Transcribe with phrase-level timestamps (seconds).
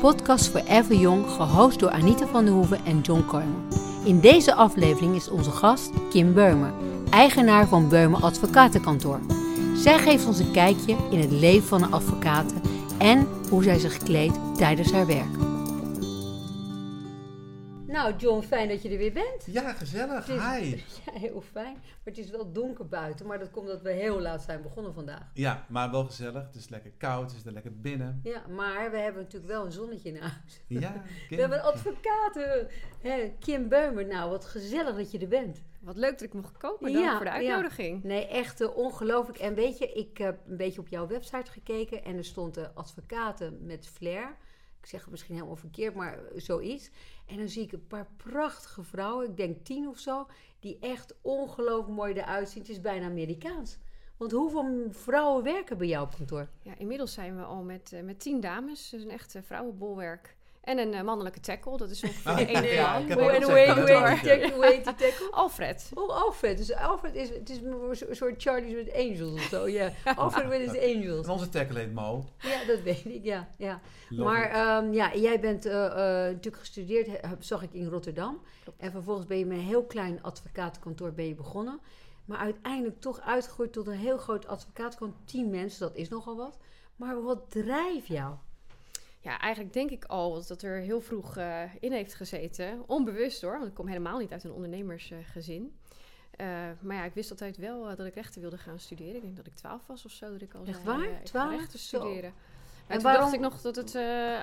[0.00, 3.78] podcast Forever Young, gehost door Anita van der Hoeven en John Kormer.
[4.04, 6.72] In deze aflevering is onze gast Kim Beumer,
[7.10, 9.20] eigenaar van Beumer Advocatenkantoor.
[9.76, 12.52] Zij geeft ons een kijkje in het leven van een advocaat
[12.98, 15.47] en hoe zij zich kleedt tijdens haar werk.
[17.98, 19.46] Nou, John, fijn dat je er weer bent.
[19.46, 20.26] Ja, gezellig.
[20.26, 20.76] Hi.
[21.04, 21.72] Ja, heel fijn.
[21.74, 24.94] Maar het is wel donker buiten, maar dat komt omdat we heel laat zijn begonnen
[24.94, 25.30] vandaag.
[25.34, 26.46] Ja, maar wel gezellig.
[26.46, 28.20] Het is lekker koud, het is er lekker binnen.
[28.22, 30.62] Ja, maar we hebben natuurlijk wel een zonnetje in huis.
[30.66, 30.92] Ja,
[31.30, 32.34] We hebben een advocaat,
[33.00, 34.06] hè, Kim Beumer.
[34.06, 35.62] Nou, wat gezellig dat je er bent.
[35.80, 36.92] Wat leuk dat ik mocht komen.
[36.92, 37.36] Dank Ja, voor de ja.
[37.36, 38.04] uitnodiging.
[38.04, 39.38] Nee, echt eh, ongelooflijk.
[39.38, 42.64] En weet je, ik heb een beetje op jouw website gekeken en er stond eh,
[42.74, 44.36] advocaten met flair.
[44.88, 46.90] Zeg het misschien helemaal verkeerd, maar zoiets.
[47.26, 50.26] En dan zie ik een paar prachtige vrouwen, ik denk tien of zo,
[50.60, 52.62] die echt ongelooflijk mooi eruit zien.
[52.62, 53.78] Het is bijna Amerikaans.
[54.16, 56.48] Want hoeveel vrouwen werken bij jou op kantoor?
[56.62, 58.90] Ja, inmiddels zijn we al met, eh, met tien dames.
[58.90, 60.36] Dus een echt vrouwenbolwerk.
[60.68, 61.76] En een eh, mannelijke tackle.
[61.76, 64.70] Dat is ongeveer Ah, één ja, Hoe ook en op hoe heet- zeggen, hoe hè,
[64.72, 65.28] heet die tackle?
[65.30, 65.90] Alfred.
[65.94, 66.56] Oh, Alfred.
[66.56, 69.68] Dus Alfred is, het is een soort Charlie's with Angels of zo.
[69.68, 71.26] Ja, Alfred with his Angels.
[71.26, 72.24] En onze tackle heet Mo.
[72.38, 73.48] Ja, dat weet ik, ja.
[73.58, 73.80] ja.
[74.08, 75.92] Love Maar ehm, ja, jij bent eh, eh,
[76.32, 78.40] natuurlijk gestudeerd, zag ik in Rotterdam.
[78.62, 78.80] Klopt.
[78.80, 81.80] En vervolgens ben je met een heel klein advocatenkantoor ben je begonnen.
[82.24, 85.18] Maar uiteindelijk toch uitgegroeid tot een heel groot advocatenkantoor.
[85.24, 86.58] Tien mensen, dat is nogal wat.
[86.96, 88.34] Maar wat drijft jou?
[89.20, 92.82] Ja, eigenlijk denk ik al dat er heel vroeg eh, in heeft gezeten.
[92.86, 95.76] Onbewust hoor, want ik kom helemaal niet uit een ondernemersgezin.
[96.30, 96.46] Eh,
[96.80, 99.14] maar ja, ik wist altijd wel eh, dat ik rechten wilde gaan studeren.
[99.16, 100.32] Ik denk dat ik twaalf was of zo.
[100.32, 101.08] Dat ik al Echt zei, waar?
[101.16, 101.50] ga 12?
[101.50, 102.22] rechten studeren.
[102.24, 102.32] En
[102.86, 103.94] En toen waarom- dacht ik nog dat het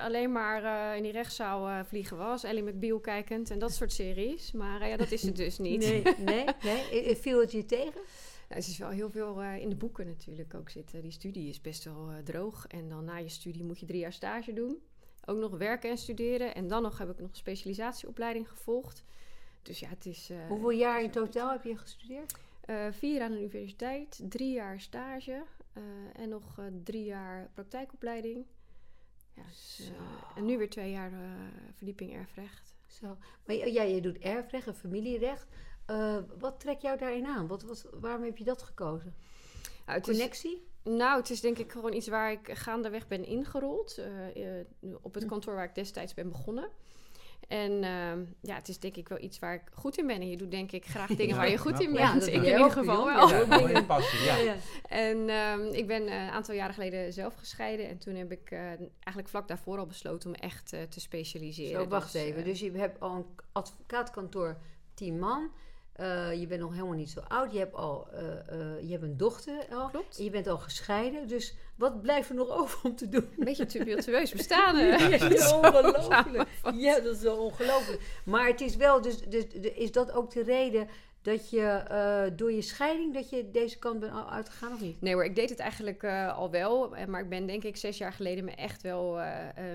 [0.04, 2.44] alleen maar in die rechtszaal vliegen was.
[2.44, 4.52] Ellie McBeal kijkend en dat soort series.
[4.52, 5.80] Maar ja, dat is het dus niet.
[5.80, 7.16] Nee, nee, nee.
[7.16, 8.00] Viel het je tegen?
[8.48, 11.02] Nou, er is wel heel veel eh, in de boeken natuurlijk ook zitten.
[11.02, 12.66] Die studie is best wel eh, droog.
[12.66, 14.78] En dan na je studie moet je drie jaar stage doen.
[15.24, 16.54] Ook nog werken en studeren.
[16.54, 19.04] En dan nog heb ik nog een specialisatieopleiding gevolgd.
[19.62, 20.30] Dus ja, het is...
[20.30, 22.34] eh, Hoeveel jaar in totaal heb je gestudeerd?
[22.90, 25.42] vier aan de universiteit, drie jaar stage
[26.12, 28.44] en nog drie jaar praktijkopleiding.
[29.34, 29.90] Ja, dus,
[30.36, 31.12] en nu weer twee jaar
[31.74, 32.74] verdieping erfrecht.
[32.86, 33.16] Zo.
[33.46, 35.46] Maar j- ja, je doet erfrecht en familierecht.
[35.86, 37.46] Eh, wat trekt jou daarin aan?
[37.46, 39.14] Wat, wat, waarom heb je dat gekozen?
[39.86, 40.66] Nou, is- Connectie?
[40.84, 43.98] Nou, het is denk ik gewoon iets waar ik gaandeweg ben ingerold.
[43.98, 44.66] eh, eh,
[45.02, 45.28] op het Hm.
[45.28, 46.68] kantoor waar ik destijds ben begonnen.
[47.48, 50.20] En ehm, ja, het is denk ik wel iets waar ik goed in ben.
[50.20, 51.96] En je doet denk ik graag dingen Ja, waar je goed in hoor.
[51.96, 52.08] bent.
[52.08, 53.28] Ja, dat ik in ieder geval wel.
[53.68, 54.30] Ja, passie.
[54.88, 57.88] En ehm, ik ben eh, een aantal jaren geleden zelf gescheiden.
[57.88, 61.82] En toen heb ik eh, eigenlijk vlak daarvoor al besloten om echt te specialiseren.
[61.82, 62.44] Zo, wacht Dus, even.
[62.44, 64.56] Dus je hebt al een advocaatkantoor,
[64.94, 65.50] 10 man.
[65.96, 67.52] Eh, je bent nog helemaal niet zo oud.
[67.52, 69.88] Je hebt al eh, eh, je hebt een dochter al.
[69.88, 70.16] Klopt.
[70.16, 71.28] Je bent al gescheiden.
[71.28, 73.28] Dus wat blijft er nog over om te doen?
[73.38, 74.76] Een beetje tumultueus bestaan.
[74.86, 76.48] Ja, dat is ongelooflijk.
[76.74, 78.00] Ja, dat is wel ongelooflijk.
[78.24, 80.88] Maar het is wel, dus, dus is dat ook de reden
[81.26, 85.00] dat je eh, door je scheiding dat je deze kant bent uitgegaan of niet?
[85.00, 86.96] Nee hoor, ik deed het eigenlijk eh, al wel.
[86.96, 89.18] eh, Maar ik ben denk ik zes jaar geleden me echt wel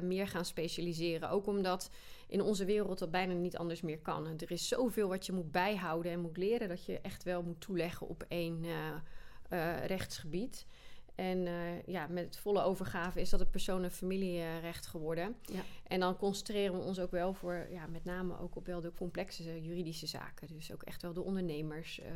[0.02, 1.30] meer gaan specialiseren.
[1.30, 1.90] Ook omdat
[2.28, 4.28] in onze wereld dat bijna niet anders meer kan.
[4.28, 6.70] Er is zoveel wat je moet bijhouden en moet leren...
[6.70, 8.66] dat je echt wel moet toeleggen op één
[9.86, 10.66] rechtsgebied.
[11.22, 15.36] En eh, ja, met volle overgave is dat het persoon- en familierecht geworden.
[15.42, 15.62] Ja.
[15.88, 18.92] En dan concentreren we ons ook wel voor, ja, met name ook op wel de
[18.98, 20.48] complexe juridische zaken.
[20.48, 22.12] Dus ook echt wel de ondernemers, eh,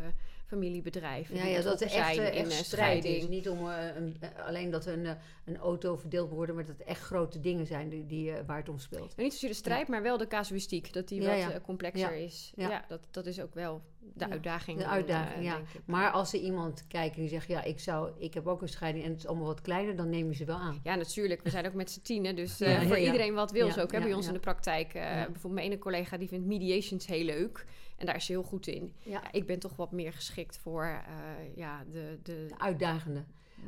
[0.45, 1.35] familiebedrijven.
[1.35, 3.27] Ja, ja dat betrokken echt, zijn eh, in, eh, strijd is.
[3.27, 5.07] Niet om eh, een, alleen dat een,
[5.45, 8.69] een auto verdeeld worden, maar dat het echt grote dingen zijn die, die, waar het
[8.69, 9.15] om speelt.
[9.15, 10.93] Maar niet zozeer de strijd, maar wel de casuïstiek.
[10.93, 12.53] Dat die Ja, wat complexer is.
[12.55, 12.85] Ja.
[12.87, 14.77] Dat, dat is ook wel de Ja, uitdaging.
[14.77, 15.61] de uitdaging, ja.
[15.85, 18.69] Maar als er iemand kijkt en die zegt, ja, ik, zou, ik heb ook een
[18.69, 20.79] scheiding en het is allemaal wat kleiner, dan neem je ze wel aan.
[20.83, 21.41] Ja, natuurlijk.
[21.41, 22.35] We zijn ook met z'n tienen.
[22.35, 23.91] Dus voor iedereen wat wil ze ook.
[23.91, 24.93] Hè, ja, bij ons in de praktijk.
[24.93, 27.65] Bijvoorbeeld mijn ene collega die vindt mediations heel leuk.
[27.97, 28.93] En daar is ze heel goed in.
[28.99, 33.23] Ja, Ja, ik ben toch wat meer geschikt voor eh, ja, de, de, de uitdagende.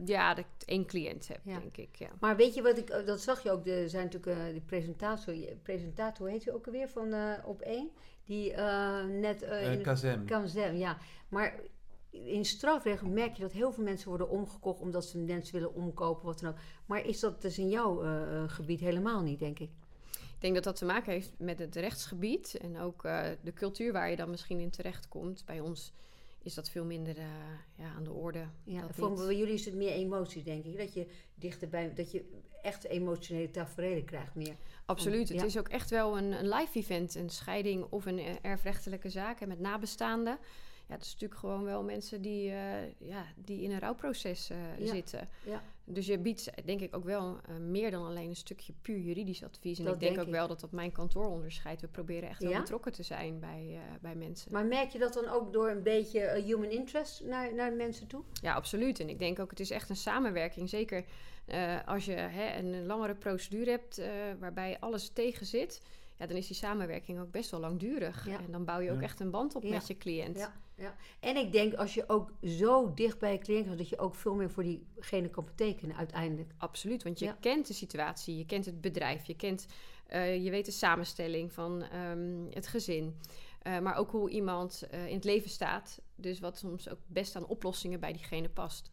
[0.05, 1.59] ja, dat ik één cliënt heb, Ja.
[1.59, 1.95] denk ik.
[1.95, 2.09] Ja.
[2.19, 4.61] Maar weet je wat ik, eh, dat zag je ook, er zijn natuurlijk uh, de
[4.65, 7.89] presentator, presentator, hoe heet ze ook alweer, van uh, op één,
[8.23, 9.43] die uh, net...
[9.43, 10.25] Uh, in Kazem.
[10.25, 10.97] Kazem, ja.
[11.29, 11.59] Maar
[12.09, 16.25] in strafrecht merk je dat heel veel mensen worden omgekocht omdat ze mensen willen omkopen,
[16.25, 16.57] wat dan ook.
[16.85, 19.69] Maar is dat dus in jouw uh, gebied helemaal niet, denk ik?
[20.37, 23.91] Ik denk dat dat te maken heeft met het rechtsgebied en ook uh, de cultuur
[23.91, 25.45] waar je dan misschien in terechtkomt.
[25.45, 25.93] Bij ons
[26.43, 27.23] is dat veel minder uh,
[27.75, 28.45] ja, aan de orde.
[28.63, 30.77] Ja, voor bij jullie is het meer emotie, denk ik.
[30.77, 32.25] Dat je dichterbij, dat je
[32.61, 34.55] echt emotionele tafereelen krijgt meer.
[34.85, 35.29] Absoluut.
[35.29, 39.09] Het is ook echt wel een, een live event, een scheiding of een eh, erfrechtelijke
[39.09, 40.37] zaak en met nabestaanden.
[40.87, 44.57] Ja, dat is natuurlijk gewoon wel mensen die, uh, ja, die in een rouwproces uh,
[44.79, 44.93] Ja.
[44.93, 45.29] zitten.
[45.45, 45.63] Ja.
[45.89, 49.43] Dus je biedt denk ik ook wel eh, meer dan alleen een stukje puur juridisch
[49.43, 49.79] advies.
[49.79, 50.39] En Dat ik denk denk ook ik.
[50.39, 51.81] wel dat dat mijn kantoor onderscheidt.
[51.81, 52.59] We proberen echt wel Ja?
[52.59, 54.51] betrokken te zijn bij, eh, bij mensen.
[54.51, 58.07] Maar merk je dat dan ook door een beetje eh, human interest naar, naar mensen
[58.07, 58.23] toe?
[58.41, 58.99] Ja, absoluut.
[58.99, 60.69] En ik denk ook, het is echt een samenwerking.
[60.69, 61.05] Zeker
[61.85, 64.01] als je hè, een langere procedure hebt
[64.39, 65.81] waarbij alles tegen zit.
[66.19, 68.25] Ja, dan is die samenwerking ook best wel langdurig.
[68.27, 68.39] Ja.
[68.39, 69.03] En dan bouw je ook Ja.
[69.03, 69.69] echt een band op Ja.
[69.69, 70.37] met je cliënt.
[70.37, 70.95] Ja, ja.
[71.19, 74.15] En ik denk als je ook zo dicht bij je cliënt gaat, dat je ook
[74.15, 76.51] veel meer voor diegene kan betekenen uiteindelijk.
[76.57, 77.37] Absoluut, want je Ja.
[77.39, 79.65] kent de situatie, je kent het bedrijf, je, kent,
[80.07, 83.15] eh, je weet de samenstelling van ehm, het gezin.
[83.61, 86.01] Eh, maar ook hoe iemand eh, in het leven staat.
[86.15, 88.91] Dus wat soms ook best aan oplossingen bij diegene past.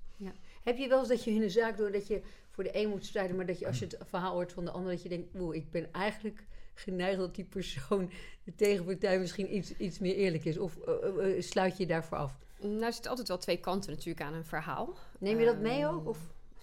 [0.62, 2.88] Heb je wel eens dat je in een zaak door dat je voor de een
[2.88, 5.08] moet strijden, maar dat je als je het verhaal hoort van de ander, dat je
[5.08, 6.44] denkt, oeh, ik ben eigenlijk
[6.74, 8.10] geneigd dat die persoon,
[8.44, 10.58] de tegenpartij, misschien iets, iets meer eerlijk is?
[10.58, 12.38] Of eh, eh, eh, sluit je je daarvoor af?
[12.60, 14.94] Nou, er zitten altijd wel twee kanten natuurlijk aan een verhaal.
[15.18, 16.08] Neem je dat mee Ehm, ook?
[16.08, 16.18] Of?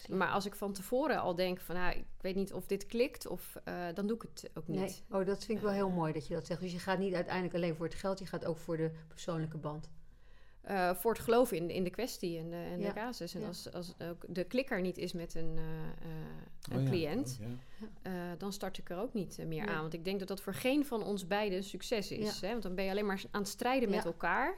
[0.09, 3.27] Maar als ik van tevoren al denk van, nou, ik weet niet of dit klikt,
[3.27, 3.57] of,
[3.93, 4.79] dan doe ik het ook niet.
[4.79, 5.19] Nee.
[5.19, 6.61] Oh, dat vind ik wel heel mooi dat je dat zegt.
[6.61, 9.57] Dus je gaat niet uiteindelijk alleen voor het geld, je gaat ook voor de persoonlijke
[9.57, 9.89] band.
[10.61, 12.87] Eh, voor het geloven in, in de kwestie en de, en Ja.
[12.87, 13.33] de casus.
[13.33, 13.47] En Ja.
[13.47, 17.39] als, als ook de klikker niet is met een, eh, eh, een Oh ja, cliënt,
[17.41, 17.47] oh
[17.79, 17.87] ja.
[18.01, 19.81] eh, dan start ik er ook niet meer aan.
[19.81, 22.41] Want ik denk dat dat voor geen van ons beiden een succes is.
[22.41, 22.49] Hè?
[22.49, 24.57] Want dan ben je alleen maar aan het strijden met elkaar.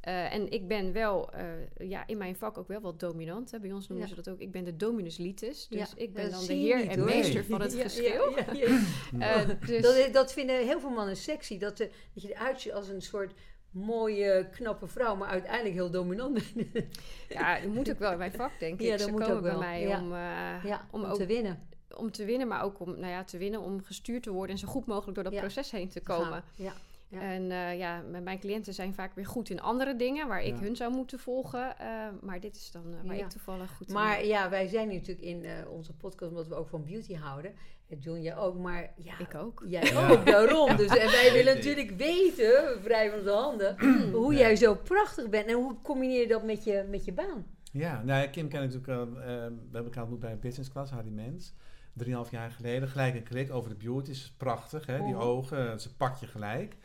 [0.00, 1.44] Eh, en ik ben wel eh,
[1.78, 3.50] ja, in mijn vak ook wel wat dominant.
[3.50, 3.60] Hè?
[3.60, 4.14] Bij ons noemen Ja.
[4.14, 4.40] ze dat ook.
[4.40, 5.66] Ik ben de dominus litis.
[5.68, 8.30] Dus Ja, ik ben dat dan de heer en meester van het Ja, geschil.
[8.30, 8.80] ja, ja,
[9.18, 9.34] ja.
[9.42, 11.58] Eh, dus, Dat, dat vinden heel veel mannen sexy.
[11.58, 13.32] Dat, de, dat je eruit ziet als een soort
[13.70, 16.40] mooie, knappe vrouw, maar uiteindelijk heel dominant
[17.28, 18.86] ja, dat moet ook wel in mijn vak, denk ik.
[18.86, 19.60] Ja, dat Ze moet komen ook bij wel.
[19.60, 20.00] mij Ja.
[20.00, 21.66] om, eh, ja, om om, ook te winnen.
[21.96, 24.58] om te winnen, maar ook om nou ja, te winnen, om gestuurd te worden en
[24.60, 25.40] zo goed mogelijk door dat Ja.
[25.40, 26.42] proces heen te komen.
[26.54, 26.72] Ja.
[27.10, 27.20] Ja.
[27.20, 30.60] En eh, ja, mijn cliënten zijn vaak weer goed in andere dingen waar ik Ja.
[30.60, 31.78] hun zou moeten volgen.
[31.78, 33.24] eh, maar dit is dan waar Ja.
[33.24, 36.54] ik toevallig goed in Maar ja, wij zijn natuurlijk in eh, onze podcast, omdat we
[36.54, 37.54] ook van beauty houden.
[37.88, 39.62] En John, jij ook, maar ja, Ik ook.
[39.66, 40.08] jij Ja.
[40.10, 40.76] ook, daarom.
[40.76, 43.76] Dus, en wij willen natuurlijk weten, vrij van de handen,
[44.12, 45.46] hoe jij zo prachtig bent.
[45.46, 47.46] En hoe combineer je dat met je, met je baan?
[47.72, 49.32] Ja, nou, Kim ken ik natuurlijk, al, eh, we
[49.72, 51.54] hebben elkaar ontmoet bij een business class, Hardy Mens.
[51.92, 54.96] Drieënhalf jaar geleden, gelijk een klik over de beauty, is prachtig, hè?
[54.98, 55.22] die Mhm.
[55.22, 56.76] ogen, ze pakt je gelijk.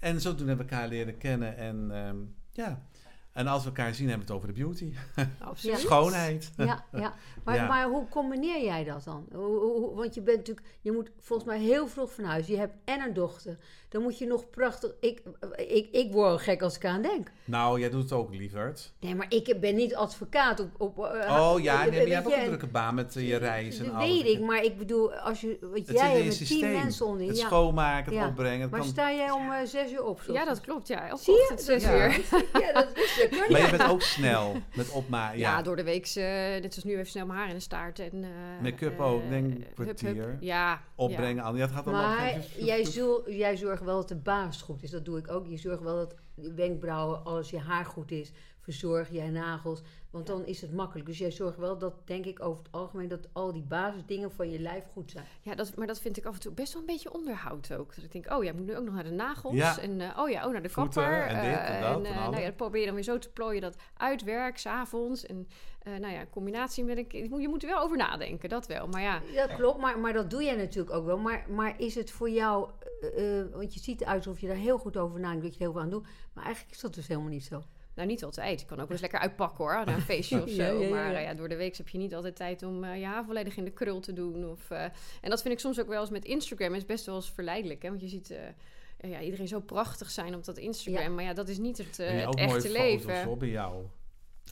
[0.00, 2.16] En zodoende hebben we elkaar leren kennen en ehm,
[2.52, 2.82] ja,
[3.38, 4.92] en als we elkaar zien hebben we het over de beauty.
[5.50, 5.78] Absoluut.
[5.78, 6.50] Schoonheid.
[6.56, 7.14] Ja, ja.
[7.44, 7.66] Maar, Ja.
[7.66, 9.26] maar hoe combineer jij dat dan?
[9.32, 12.46] Hoe, hoe- hoe- want je bent natuurlijk, je moet volgens mij heel vroeg van huis.
[12.46, 13.58] Je hebt en een dochter.
[13.88, 14.92] Dan moet je nog prachtig.
[15.00, 15.22] Ik,
[15.56, 17.30] ik, ik word al gek als ik aan denk.
[17.44, 18.92] Nou, jij doet het ook, lieverd.
[19.00, 20.68] Nee, maar ik ben niet advocaat op.
[20.78, 21.04] op eh,
[21.40, 23.78] Oh ja, nee, maar je hebt ook een en- drukke baan met eh, je reis
[23.78, 24.08] en Dat alles.
[24.22, 26.72] weet ik, maar ik bedoel, als je, wat Het jij hebt met tien systeem.
[26.72, 27.28] mensen onder je.
[27.28, 27.46] Het Ja.
[27.46, 28.28] schoonmaken, het Ja.
[28.28, 28.60] opbrengen.
[28.60, 28.88] Het Maar kan...
[28.88, 30.20] sta jij om eh, zes uur op?
[30.32, 30.88] Ja, dat klopt.
[30.88, 31.54] Ja, elke Zie je?
[31.56, 31.94] zes Ja.
[32.06, 32.12] uur.
[32.62, 35.38] ja, dat is dat Maar je bent ook snel met opmaken.
[35.38, 37.60] Ja, Ja, door de week, eh, net zoals nu, even snel mijn haar in de
[37.60, 37.98] staart.
[37.98, 40.14] En, eh, Make-up eh, ook, denk kwartier.
[40.16, 40.36] hup.
[40.40, 40.80] Ja.
[40.94, 41.44] opbrengen.
[41.44, 42.16] al- Ja, het gaat allemaal...
[42.16, 43.22] Maar jij, zul,
[43.78, 44.90] jij wel dat de baas goed is.
[44.90, 45.46] Dat doe ik ook.
[45.46, 49.82] Je zorgt wel dat de wenkbrauwen, als je haar goed is, verzorg jij nagels.
[50.10, 51.06] Want dan is het makkelijk.
[51.06, 54.50] Dus jij zorgt wel dat, denk ik, over het algemeen, dat al die basisdingen van
[54.50, 55.24] je lijf goed zijn.
[55.40, 57.94] Ja, dat, maar dat vind ik af en toe best wel een beetje onderhoud ook.
[57.94, 59.54] Dat ik denk, oh ja, ik moet nu ook nog naar de nagels.
[59.54, 59.78] Ja.
[59.78, 61.26] En eh, oh ja, oh naar de Voeten kapper.
[61.26, 62.08] en dit en eh, en eh, alles.
[62.08, 65.26] nou ja, dat probeer je dan weer zo te plooien dat uit werk, s'avonds.
[65.26, 65.48] En
[65.94, 67.06] eh, nou ja, in combinatie met een...
[67.06, 67.24] kind.
[67.24, 68.86] Je moet- Je moet er wel over nadenken, dat wel.
[68.88, 71.18] Maar ja, Dat klopt, maar, maar dat doe jij natuurlijk ook wel.
[71.18, 72.68] Maar, maar is het voor jou,
[73.00, 75.58] eh, eh, want je ziet eruit alsof je daar heel goed over nadenkt, dat je
[75.58, 76.06] er heel veel aan doet.
[76.34, 77.62] Maar eigenlijk is dat dus helemaal niet zo.
[77.94, 78.60] nou niet altijd.
[78.60, 80.62] Je kan ook wel eens lekker uitpakken hoor, naar een feestje of zo.
[80.62, 81.16] Ja, ja, ja, Maar ja.
[81.18, 83.56] eh, ja, door de week heb je niet altijd tijd om eh, je haar volledig
[83.56, 84.50] in de krul te doen.
[84.50, 84.82] Of, eh,
[85.20, 86.74] en dat vind ik soms ook wel eens met Instagram.
[86.74, 87.82] is best wel eens verleidelijk.
[87.82, 87.88] Hè?
[87.88, 88.30] Want je ziet...
[88.30, 91.02] eh, ja, iedereen zo prachtig zijn op dat Instagram.
[91.02, 91.08] Ja.
[91.10, 93.08] Maar ja, dat is niet het, eh, het ook echte mooie leven.
[93.10, 93.84] foto's hoor, bij jou.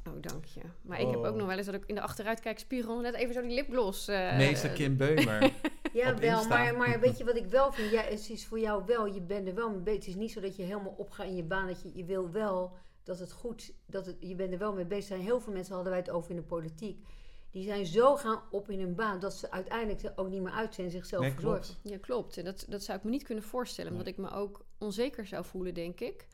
[0.08, 0.60] Oh, dank je.
[0.82, 1.26] Maar ik heb Oh.
[1.26, 4.08] ook nog wel eens dat ik in de achteruitkijkspiegel net even zo die lipgloss...
[4.08, 5.52] eh, Meester Kim Beumer.
[5.92, 7.90] Ja, wel, maar, maar weet je wat ik wel vind?
[7.90, 9.98] Ja, het is voor jou wel, je bent er wel mee bezig.
[9.98, 11.66] Het is niet zo dat je helemaal opgaat in je baan.
[11.66, 12.72] Dat je, je wil wel
[13.02, 15.04] dat het goed, dat het, je bent er wel mee bezig.
[15.04, 17.06] Zijn heel veel mensen, hadden wij het over in de politiek.
[17.50, 20.52] Die zijn zo gaan op in hun baan dat ze uiteindelijk er ook niet meer
[20.52, 21.78] uit zijn en zichzelf Nee, klopt.
[21.82, 22.36] Ja, klopt.
[22.36, 23.90] En dat, dat zou ik me niet kunnen voorstellen.
[23.92, 24.00] Nee.
[24.00, 26.26] Omdat ik me ook onzeker zou voelen, denk ik.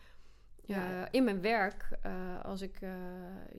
[0.65, 1.03] Ja.
[1.03, 2.89] Eh, in mijn werk, eh, als ik eh,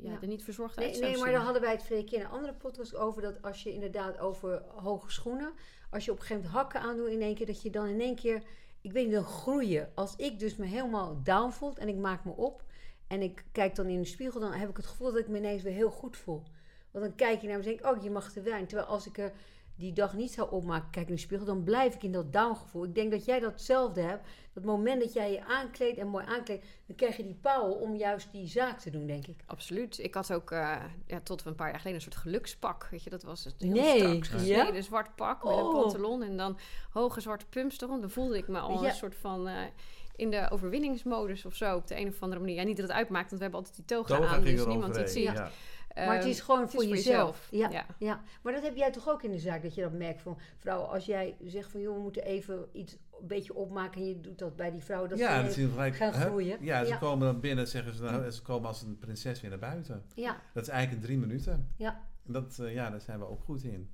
[0.01, 0.17] ja, Ja.
[0.21, 1.35] er niet verzorgd uit Nee, zou nee, maar zien.
[1.35, 3.21] daar hadden wij het vorige keer in een andere podcast over.
[3.21, 5.53] Dat als je inderdaad over hoge schoenen.
[5.89, 7.45] Als je op een gegeven moment hakken aandoet in één keer.
[7.45, 8.43] Dat je dan in één keer.
[8.81, 9.91] Ik weet niet, dan groeien.
[9.93, 12.63] Als ik dus me helemaal down voel en ik maak me op.
[13.07, 14.39] En ik kijk dan in de spiegel.
[14.39, 16.43] Dan heb ik het gevoel dat ik me ineens weer heel goed voel.
[16.91, 18.67] Want dan kijk je naar me en denk ik, oh je mag te weinig.
[18.67, 19.31] Terwijl als ik er
[19.75, 22.83] die dag niet zou opmaken, kijk in de spiegel, dan blijf ik in dat downgevoel.
[22.83, 24.27] Ik denk dat jij datzelfde hebt.
[24.53, 27.95] Dat moment dat jij je aankleedt en mooi aankleedt, dan krijg je die power om
[27.95, 29.43] juist die zaak te doen, denk ik.
[29.45, 29.97] Absoluut.
[29.99, 30.75] Ik had ook uh,
[31.07, 32.87] ja, tot een paar jaar geleden een soort gelukspak.
[32.91, 34.81] Weet je, dat was het heel Nee, strak ja?
[34.81, 35.59] zwart pak met Oh.
[35.65, 36.57] een pantalon en dan
[36.91, 38.01] hoge zwarte pumps eronder.
[38.01, 38.89] Dan voelde ik me al Ja.
[38.89, 39.55] een soort van eh,
[40.15, 42.55] in de overwinningsmodus of zo op de een of andere manier.
[42.55, 44.95] Ja, niet dat het uitmaakt, want we hebben altijd die toga, Toga aan, dus niemand
[44.95, 45.23] het ziet.
[45.23, 45.49] ja.
[45.95, 47.47] Maar het Ehm, is gewoon het voor, is voor jezelf.
[47.51, 47.71] jezelf.
[47.71, 47.95] Ja, Ja.
[48.07, 48.21] ja.
[48.43, 50.89] maar dat heb jij toch ook in de zaak, dat je dat merkt van vrouwen.
[50.89, 54.39] Als jij zegt van, joh, we moeten even iets een beetje opmaken en je doet
[54.39, 55.09] dat bij die vrouwen.
[55.09, 55.95] Dat ja, ze gelijk.
[55.95, 56.57] gaan groeien.
[56.61, 56.97] Ja, ze Ja.
[56.97, 60.03] komen dan binnen, zeggen ze, nou, ze komen als een prinses weer naar buiten.
[60.15, 61.71] Ja, Dat is eigenlijk in drie minuten.
[61.77, 62.01] ja.
[62.25, 63.91] Dat, eh, ja, daar zijn we ook goed in.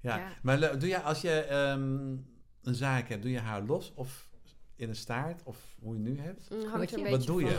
[0.00, 0.16] Ja.
[0.16, 0.28] Ja.
[0.42, 2.16] Maar doe je, als je ehm,
[2.62, 4.28] een zaak hebt, doe je haar los of
[4.82, 6.50] in een staart of hoe je nu hebt?
[6.50, 7.54] Mm, hangt er een Wat beetje doe je?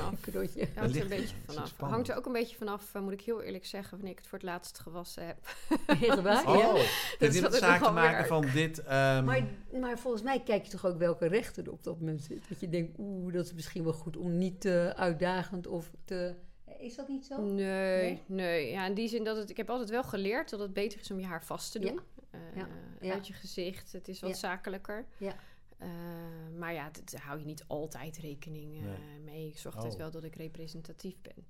[0.76, 1.74] Hangt er een beetje vanaf.
[1.78, 4.28] Hangt er ook een beetje vanaf, eh, moet ik heel eerlijk zeggen, wanneer ik het
[4.28, 5.38] voor het laatst gewassen heb.
[6.48, 6.74] Oh, Ja.
[7.20, 8.28] dat is heeft zaak te maken werk.
[8.28, 8.80] van dit.
[8.84, 9.44] ehm, Maar,
[9.82, 12.42] maar volgens mij kijk je toch ook welke rechten er op dat moment zit.
[12.50, 16.36] Dat je denkt, oeh, dat is misschien wel goed om niet te uitdagend of te...
[16.80, 17.42] Is dat niet zo?
[17.42, 18.22] Nee, Nee?
[18.26, 18.72] nee.
[18.72, 19.50] Ja, in die zin dat het...
[19.50, 22.00] Ik heb altijd wel geleerd dat het beter is om je haar vast te doen.
[22.32, 22.68] Eh, Ja.
[23.02, 23.14] Ja.
[23.14, 23.92] Uit je gezicht.
[23.92, 24.36] Het is wat Ja.
[24.36, 25.06] zakelijker.
[25.18, 25.36] Ja.
[25.84, 29.20] Eh, maar ja, daar hou je niet altijd rekening eh, Nee.
[29.24, 29.48] mee.
[29.48, 30.00] Ik zorg altijd Oh.
[30.00, 31.46] wel dat ik representatief ben.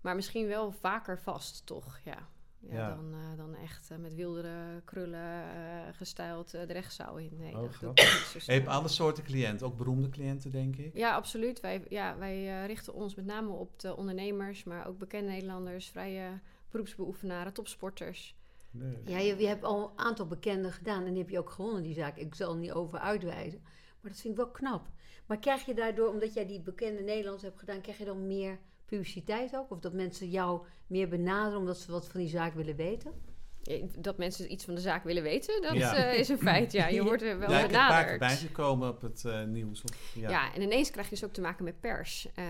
[0.00, 1.98] Maar misschien wel vaker vast, toch?
[2.04, 2.28] Ja.
[2.60, 2.94] Ja, Ja.
[2.94, 5.42] Dan, eh, dan echt met wildere krullen
[5.94, 7.36] gestyled de rechtszaal in.
[7.36, 10.76] Nee, Oh, dat doe ik niet je hebt alle soorten cliënten, ook beroemde cliënten, denk
[10.76, 10.94] ik.
[10.96, 11.60] Ja, absoluut.
[11.60, 16.40] Wij, ja, wij richten ons met name op de ondernemers, maar ook bekende Nederlanders, vrije
[16.70, 18.36] beroepsbeoefenaren, topsporters.
[18.70, 18.96] Nee.
[19.04, 21.82] Ja, je, je hebt al een aantal bekenden gedaan en die heb je ook gewonnen,
[21.82, 22.16] die zaak.
[22.16, 23.60] Ik zal er niet over uitwijzen.
[24.00, 24.88] Maar dat vind ik wel knap.
[25.26, 28.58] Maar krijg je daardoor, omdat jij die bekende Nederlands hebt gedaan, krijg je dan meer
[28.84, 29.70] publiciteit ook?
[29.70, 33.12] Of dat mensen jou meer benaderen omdat ze wat van die zaak willen weten?
[33.98, 35.94] Dat mensen iets van de zaak willen weten, dat Ja.
[35.94, 36.72] eh, is een feit.
[36.72, 38.18] Ja, je wordt er wel ja, ik benaderd.
[38.18, 39.82] bij gekomen op het eh, nieuws.
[39.82, 40.30] Of, ja.
[40.30, 40.54] Ja.
[40.54, 42.26] en ineens krijg je dus ook te maken met pers.
[42.34, 42.44] Eh,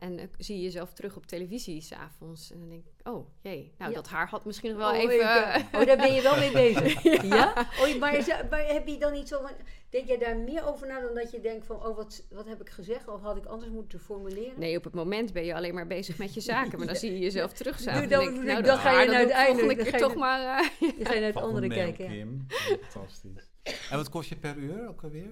[0.00, 2.50] en zie je jezelf terug op televisie s'avonds.
[2.52, 3.96] En dan denk ik, oh jee, nou Ja.
[3.96, 5.14] dat haar had misschien nog wel oh, even...
[5.14, 7.22] ik, eh, oh, daar ben je wel mee bezig.
[7.22, 7.52] ja?
[7.80, 9.50] Oh, maar, maar heb je dan niet zo van...
[9.94, 11.76] Denk jij daar meer over na dan dat je denkt van...
[11.76, 13.08] Oh, wat, wat heb ik gezegd?
[13.08, 14.52] Of had ik anders moeten formuleren?
[14.56, 16.78] Nee, op het moment ben je alleen maar bezig met je zaken.
[16.78, 18.10] Maar dan zie je jezelf terug Doe s'avonds.
[18.10, 20.14] dan- denk dan nou, dat ga je naar dan het einde, dan ga je toch
[20.14, 20.72] maar...
[20.80, 22.46] Dan je naar het andere kijken.
[22.88, 23.53] Fantastisch.
[23.90, 25.26] En wat kost je per uur ook alweer?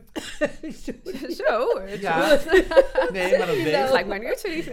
[1.40, 2.38] Zo, Ja.
[3.12, 3.92] Nee, maar dat weet dat ik.
[3.92, 4.66] lijkt maar een uurtarief.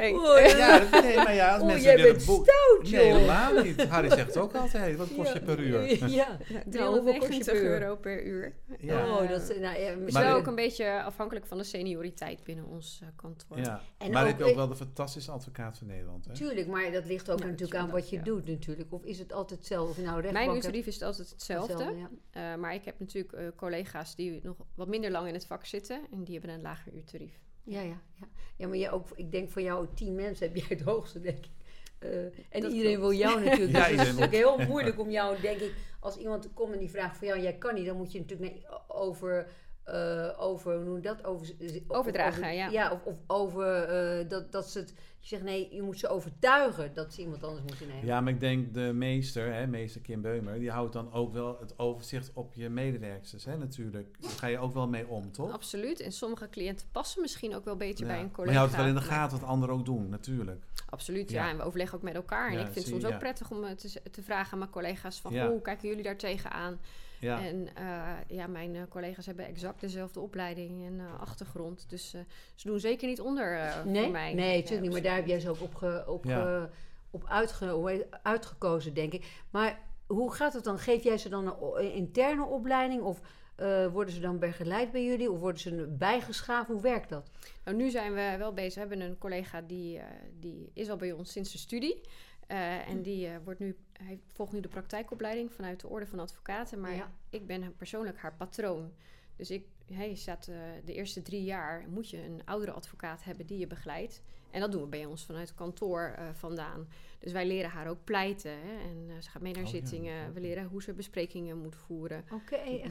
[0.58, 0.88] Ja.
[1.02, 3.84] Nee, maar ja, als Oeh, mensen jij bent boek- stout, Nee, helemaal niet.
[3.86, 5.82] Harry zegt ook altijd, wat kost je per uur?
[6.10, 6.38] Ja.
[6.66, 7.82] Nou, hoeveel kost je 390 per uur?
[7.82, 8.54] euro per uur.
[8.80, 9.06] Ja.
[9.08, 9.48] Oh, dat is...
[9.60, 13.08] Nou, ja, is misschien- wel ook een beetje afhankelijk van de senioriteit binnen ons eh,
[13.16, 13.58] kantoor.
[13.58, 13.82] Ja.
[13.98, 16.34] En maar ook- heb je ook wel de fantastische advocaat van Nederland, hè?
[16.34, 18.94] Tuurlijk, maar dat ligt ook Ja, natuurlijk aan wat je doet natuurlijk.
[18.94, 20.02] Of is het altijd hetzelfde?
[20.02, 21.84] Nou rechtbank Mijn uurtarief is het altijd hetzelfde.
[21.96, 22.10] ja.
[22.54, 25.66] Eh, maar ik heb natuurlijk eh, collega's die nog wat minder lang in het vak
[25.66, 26.02] zitten.
[26.12, 27.40] En die hebben een lager uurtarief.
[27.64, 28.28] Ja, ja, ja.
[28.56, 31.38] Ja, maar jij ook, ik denk van jou tien mensen heb jij het hoogste, denk
[31.46, 31.52] ik.
[32.00, 33.10] Eh, en Dat iedereen klopt.
[33.10, 33.72] wil jou natuurlijk.
[33.72, 36.80] Ja, dus het is natuurlijk heel moeilijk om jou, denk ik, als iemand komt en
[36.80, 38.56] die vraagt voor jou jij kan niet, dan moet je natuurlijk
[38.88, 39.50] over,
[39.92, 41.24] eh, over, hoe noem je dat?
[41.26, 41.48] Over,
[41.88, 42.70] Overdragen, over- ja.
[42.70, 46.08] Ja, of, of over eh, dat, dat ze het, je zegt nee, je moet ze
[46.08, 48.06] overtuigen dat ze iemand anders moeten nemen.
[48.06, 51.58] Ja, maar ik denk de meester, hè, meester Kim Beumer, die houdt dan ook wel
[51.60, 54.16] het overzicht op je medewerksters, hè, natuurlijk.
[54.22, 55.52] Daar ga je ook wel mee om, toch?
[55.52, 56.00] Absoluut.
[56.00, 58.12] En sommige cliënten passen misschien ook wel beter Ja.
[58.12, 58.52] bij een Maar collega.
[58.54, 60.64] je houdt het wel in de Maar- gaten wat anderen ook doen, natuurlijk.
[60.90, 61.44] Absoluut, ja.
[61.44, 61.50] Ja.
[61.50, 62.48] En we overleggen ook met elkaar.
[62.48, 63.20] En Ja, ik vind het soms je, ook ja.
[63.20, 65.34] prettig om eh, te, te vragen aan mijn collega's van...
[65.34, 65.48] Ja.
[65.50, 66.80] hoe kijken jullie daar tegenaan?
[67.20, 67.42] Ja.
[67.46, 71.86] En eh, ja, mijn eh, collega's hebben exact dezelfde opleiding en eh, achtergrond.
[71.90, 72.22] Dus eh,
[72.56, 74.34] ze doen zeker niet onder eh, Nee, voor mij.
[74.34, 74.92] nee, Ja, natuurlijk niet.
[74.92, 76.42] Maar daar heb jij ze ook op, ge- op, Ja.
[76.42, 76.70] ge-
[77.12, 79.26] op uitge- uitgekozen, denk ik.
[79.50, 80.80] Maar hoe gaat het dan?
[80.80, 83.02] Geef jij ze dan een interne opleiding?
[83.02, 83.20] Of
[83.60, 85.32] eh, worden ze dan begeleid bij jullie?
[85.32, 86.68] Of worden ze bijgeschaafd?
[86.68, 87.30] Hoe werkt dat?
[87.66, 88.74] Nou, nu zijn we wel bezig.
[88.74, 90.06] We hebben een collega die, eh,
[90.40, 92.02] die is al bij ons sinds de studie.
[92.48, 96.80] Eh, en die wordt nu, hij volgt nu de praktijkopleiding vanuit de Orde van Advocaten.
[96.80, 97.12] Maar Ja.
[97.30, 98.94] ik ben persoonlijk haar patroon.
[99.36, 100.46] Dus ik, hij staat
[100.86, 104.22] de eerste drie jaar moet je een oudere advocaat hebben die je begeleidt.
[104.52, 106.88] En dat doen we bij ons vanuit kantoor eh, vandaan.
[107.20, 108.52] Dus wij leren haar ook pleiten.
[108.52, 108.90] Hè?
[108.90, 110.34] En eh, ze gaat mee naar Oh ja, zittingen.
[110.34, 112.26] We leren hoe ze besprekingen moet voeren.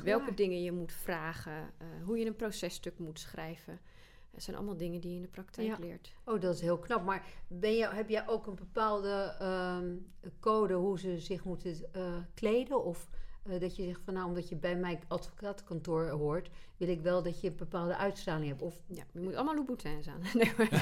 [0.02, 0.34] Welke waar?
[0.34, 1.70] dingen je moet vragen.
[1.78, 3.80] eh, hoe je een processtuk moet schrijven.
[4.30, 5.76] Het zijn allemaal dingen die je in de praktijk Ja.
[5.80, 6.12] leert.
[6.24, 7.04] Oh, dat is heel knap.
[7.04, 9.94] Maar ben je, heb jij ook een bepaalde ehm,
[10.40, 12.84] code hoe ze zich moeten eh, kleden?
[12.84, 13.08] Of
[13.48, 17.22] eh, dat je zegt van nou, omdat je bij mijn advocatenkantoor hoort, wil ik wel
[17.22, 18.62] dat je een bepaalde uitstraling hebt?
[18.62, 20.20] Of Ja, je moet allemaal Louboutins aan.
[20.34, 20.68] Nee, maar-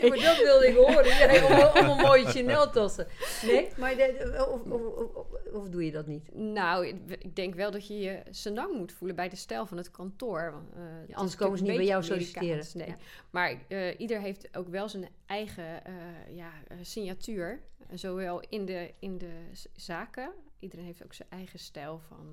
[0.00, 1.04] Ja, maar dat wilde ik horen.
[1.06, 3.06] Jij allemaal, allemaal mooie Chanel-tassen.
[3.46, 6.34] Nee, maar de, of, of, of- Of doe je dat niet?
[6.34, 9.90] Nou, ik- denk wel dat je je senang moet voelen bij de stijl van het
[9.90, 10.50] kantoor.
[10.52, 12.64] want, eh, het is anders komen ze niet bij jou een solliciteren.
[12.74, 12.86] Nee.
[12.88, 12.96] Ja.
[13.30, 15.92] Maar eh, ieder heeft ook wel zijn eigen eh,
[16.34, 17.60] ja, eh, signatuur.
[17.94, 20.32] Zowel in de, in de zaken.
[20.58, 22.26] Iedereen heeft ook zijn eigen stijl van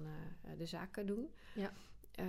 [0.44, 1.30] eh, de zaken doen.
[1.56, 1.72] Ja.
[2.12, 2.26] Eh,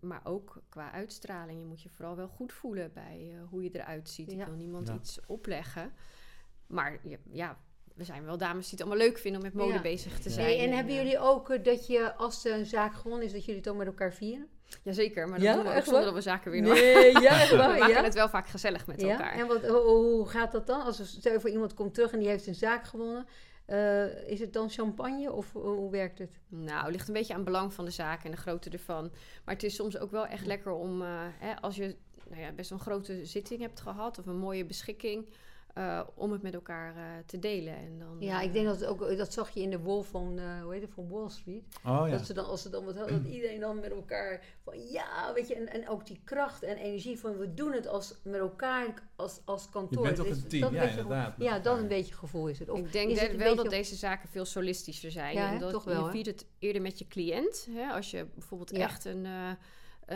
[0.00, 1.58] maar ook qua uitstraling.
[1.60, 4.32] Je moet je vooral wel goed voelen bij eh, hoe je eruit ziet.
[4.32, 4.40] Ja.
[4.40, 4.94] Ik wil niemand Ja.
[4.94, 5.92] iets opleggen.
[6.66, 7.58] Maar je- ja,
[7.94, 9.80] we zijn wel dames die het allemaal leuk vinden om met mode Ja.
[9.82, 10.34] bezig te Ja.
[10.34, 10.46] zijn.
[10.46, 13.40] Hey, en hebben eh, jullie ook dat je, als er een zaak gewonnen is, dat
[13.40, 14.48] jullie het dan met elkaar vieren?
[14.82, 16.12] Jazeker, maar dat Ja, doen we ook echt zonder waar?
[16.12, 16.72] dat we zaken winnen.
[16.72, 18.02] Nee, ja, echt we maken ja?
[18.02, 19.10] het wel vaak gezellig met ja?
[19.10, 19.32] elkaar.
[19.32, 20.82] En wat, hoe, gaat dat dan?
[20.82, 23.26] Als er, stel je voor iemand komt terug en die heeft een zaak gewonnen.
[23.66, 26.30] eh, is het dan champagne of hoe- hoe werkt het?
[26.48, 29.10] Nou, het ligt een beetje aan het belang van de zaak en de grootte ervan.
[29.44, 31.96] Maar het is soms ook wel echt lekker om, eh, hè, als je
[32.28, 35.28] nou ja, best wel een grote zitting hebt gehad of een mooie beschikking,
[35.72, 37.76] eh, om het met elkaar eh, te delen.
[37.76, 40.06] En dan, Ja, eh, ik denk dat het ook, dat zag je in de Wolf
[40.08, 41.62] van, eh, hoe heet het, van Wall Street.
[41.86, 42.08] Oh ja.
[42.08, 45.32] Dat ze dan, als ze dan wat hadden, dat iedereen dan met elkaar van ja,
[45.34, 48.40] weet je, en, en ook die kracht en energie van we doen het als, met
[48.40, 48.86] elkaar
[49.16, 50.02] als, als Je kantoor.
[50.02, 51.38] bent ook Dus een team, dat ja, beetje- inderdaad.
[51.38, 52.68] met Ja, dat een beetje gevoel is het.
[52.68, 55.34] Of ik denk dat het wel dat deze zaken veel solistischer zijn.
[55.34, 57.68] Ja, en dat Toch wel, je viert het eerder met je cliënt.
[57.70, 57.92] Hè?
[57.92, 58.78] Als je bijvoorbeeld Ja.
[58.82, 59.26] echt een,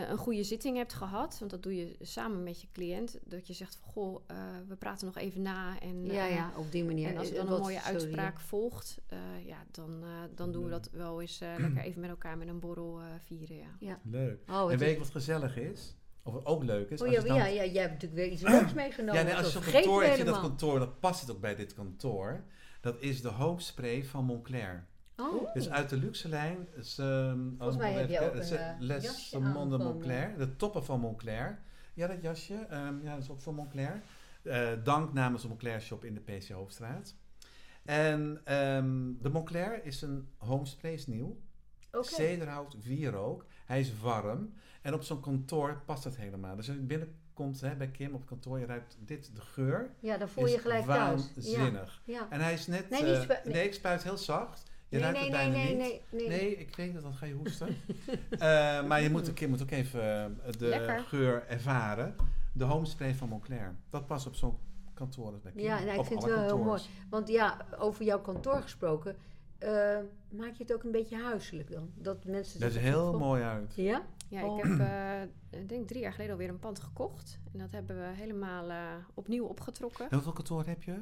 [0.03, 3.19] eh, een goede zitting hebt gehad, want dat doe je samen met je cliënt.
[3.23, 4.37] Dat je zegt van goh, eh,
[4.67, 5.79] we praten nog even na.
[5.79, 7.09] En, Ja, eh, ja, op die manier.
[7.09, 10.63] En als er dan wat een mooie uitspraak volgt, eh, ja, dan, eh, dan doen
[10.63, 13.57] we dat wel eens eh, lekker even met elkaar met een borrel eh, vieren.
[13.79, 13.99] Ja.
[14.03, 14.39] Leuk.
[14.49, 15.95] Oh, en weet je wat gezellig is?
[16.23, 17.01] Of ook leuk is?
[17.01, 19.15] Oh Als ja, ja, ja, jij hebt natuurlijk weer iets leuks meegenomen.
[19.15, 21.55] Ja, nee, als je op kantoor hebt, in dat kantoor, dat past het ook bij
[21.55, 22.43] dit kantoor.
[22.81, 24.87] Dat is de hoofdspray van Moncler.
[25.17, 26.67] Oh, Dus uit de luxe lijn.
[26.75, 29.75] is, ehm, Volgens mij heb even je ook kijken, een, het is, eh, Les Monde
[29.75, 30.37] aan van, Moncler.
[30.37, 31.59] De toppen van Moncler.
[31.93, 32.65] Ja, dat jasje.
[32.69, 34.01] ehm, ja, dat is ook van Moncler.
[34.43, 37.15] Eh, dank namens de Moncler Shop in de PC Hoofdstraat.
[37.85, 41.37] En ehm, de Moncler is een homespray, is nieuw.
[41.91, 42.07] oké.
[42.07, 43.45] Zederhout, wierook.
[43.65, 44.53] Hij is warm.
[44.81, 46.55] En op zo'n kantoor past dat helemaal.
[46.55, 49.93] Dus als je binnenkomt hè, bij Kim op kantoor, je ruikt dit, de geur.
[49.99, 51.21] Ja, dan voel je gelijk thuis.
[51.21, 52.01] Ja, waanzinnig.
[52.05, 52.27] ja.
[52.29, 52.89] En hij is net...
[52.89, 53.27] Nee, nee.
[53.43, 53.63] nee.
[53.65, 54.63] ik spuit heel zacht.
[54.89, 56.01] Je Nee, ruikt nee, het nee, bijna nee, niet.
[56.11, 56.39] nee, nee.
[56.39, 57.67] Nee, ik weet dat, dan ga je hoesten.
[58.29, 58.39] Eh,
[58.87, 60.99] maar je moet, Kim moet ook even eh, de Lekker.
[60.99, 62.15] geur ervaren.
[62.53, 63.75] De homespray van Moncler.
[63.89, 64.57] Dat past op zo'n
[64.93, 65.51] kantoor als bij.
[65.55, 66.89] Ja, nou, ik Op vind alle het wel heel kantoors.
[67.09, 69.15] Want ja, over jouw kantoor gesproken,
[69.57, 69.97] eh,
[70.29, 71.89] maak je het ook een beetje huiselijk dan?
[71.95, 73.73] Dat mensen Dat is heel mooi uit.
[73.75, 74.01] Ja?
[74.29, 74.57] Ja, Oh.
[74.57, 77.39] ik heb, eh, ik denk drie jaar geleden alweer een pand gekocht.
[77.53, 78.77] En dat hebben we helemaal eh,
[79.13, 80.05] opnieuw opgetrokken.
[80.09, 80.95] En hoeveel kantoor heb je?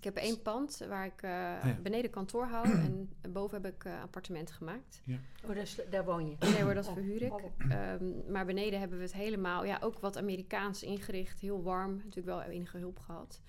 [0.00, 1.76] Ik heb één pand waar ik eh, ja.
[1.82, 2.66] beneden kantoor hou.
[3.22, 5.02] en boven heb ik eh appartementen gemaakt.
[5.48, 5.56] Oh,
[5.90, 6.36] daar, woon je.
[6.40, 7.32] Nee hoor, dat Oh, verhuur ik.
[7.32, 7.42] oh.
[7.70, 11.40] Ehm, maar beneden hebben we het helemaal, ja, ook wat Amerikaans ingericht.
[11.40, 11.94] Heel warm.
[11.96, 13.40] Natuurlijk wel enige hulp gehad.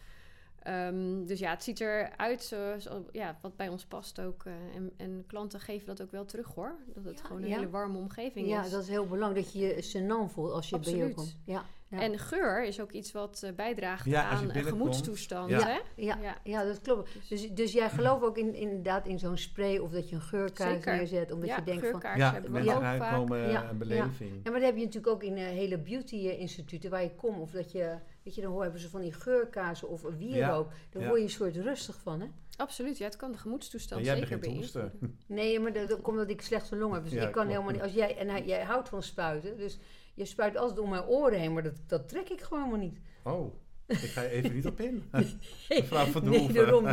[0.61, 4.45] Ehm, dus ja, het ziet eruit zoals ja, wat bij ons past ook.
[4.45, 6.75] eh, en, en klanten geven dat ook wel terug hoor.
[6.93, 7.55] Dat het Ja, gewoon een ja.
[7.55, 8.71] hele warme omgeving Ja, is.
[8.71, 11.15] dat is heel belangrijk dat je je senang voelt als je bij je Absoluut.
[11.15, 11.37] komt.
[11.45, 12.01] Ja, ja.
[12.01, 15.49] En geur is ook iets wat eh, bijdraagt Ja, aan een gemoedstoestand.
[15.49, 15.67] Ja.
[15.67, 15.80] Hè?
[15.95, 16.38] ja, Ja.
[16.43, 17.10] ja, dat klopt.
[17.30, 20.73] Dus, dus jij gelooft ook in, inderdaad in zo'n spray of dat je een geurkaars
[20.73, 20.95] Zeker.
[20.95, 21.32] neerzet.
[21.32, 22.01] Omdat ja, je denkt van...
[22.15, 23.15] Ja, hebben we mensen ook vaak.
[23.15, 24.32] komen Ja, een beleving.
[24.43, 27.39] Ja, maar dat heb je natuurlijk ook in eh, hele beauty-instituten waar je komt.
[27.39, 30.71] Of dat je, weet je, dan hoor- hebben ze van die geurkaarsen of wierook.
[30.89, 31.08] Daar ja.
[31.08, 32.27] word je een soort rustig van, hè?
[32.58, 35.17] Absoluut, ja, het kan de gemoedstoestand jij zeker beïnvloeden.
[35.27, 37.04] Nee, maar dat, dat komt omdat ik slechte long heb.
[37.04, 37.82] Dus Ja, ik kan helemaal niet...
[37.82, 39.80] Als jij, en hij, jij houdt van spuiten, dus
[40.13, 41.54] je spuit altijd door mijn oren heen.
[41.54, 43.00] Maar dat, dat trek ik gewoon maar niet.
[43.24, 43.54] Oh,
[43.88, 45.04] ik ga je even niet op in.
[45.69, 46.84] Mevrouw Van Nee, daarom.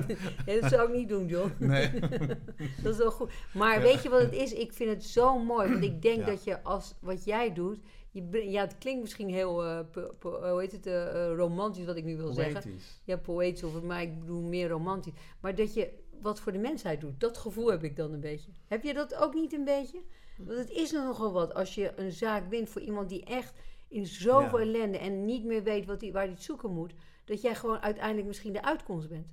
[0.47, 1.53] Nee, dat zou ik niet doen, John.
[1.59, 1.91] Nee.
[2.83, 3.33] Dat is wel goed.
[3.55, 3.81] Maar Ja.
[3.83, 4.53] weet je wat het is?
[4.53, 5.69] Ik vind het zo mooi.
[5.71, 6.27] Want ik denk Ja.
[6.27, 7.79] dat je als wat jij doet.
[8.11, 9.65] Je, ja, het klinkt misschien heel.
[9.65, 10.87] eh, po- po- hoe heet het?
[10.87, 12.63] eh, eh, romantisch, wat ik nu wil zeggen.
[12.63, 13.01] Poëtisch.
[13.05, 15.13] Ja, poëtisch, of, maar ik bedoel meer romantisch.
[15.41, 17.21] Maar dat je wat voor de mensheid doet.
[17.21, 18.51] Dat gevoel heb ik dan een beetje.
[18.67, 19.99] Heb je dat ook niet een beetje?
[20.39, 24.07] Want het is nogal wat als je een zaak wint voor iemand die echt in
[24.07, 24.65] zoveel Ja.
[24.65, 26.93] ellende en niet meer weet wat die, waar hij het zoeken moet.
[27.25, 29.27] Dat jij gewoon uiteindelijk misschien de uitkomst bent.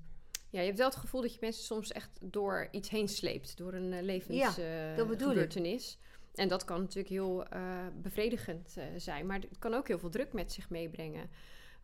[0.49, 3.57] Ja, je hebt wel het gevoel dat je mensen soms echt door iets heen sleept.
[3.57, 5.33] Door een uh, Ja, eh, dat bedoel ik.
[5.33, 5.97] gebeurtenis.
[6.35, 9.25] En dat kan natuurlijk heel eh, bevredigend eh, zijn.
[9.25, 11.29] Maar het kan ook heel veel druk met zich meebrengen.